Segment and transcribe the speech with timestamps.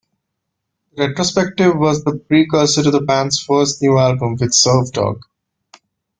[0.95, 5.21] The retrospective was the precursor to the band's first new album with Surfdog.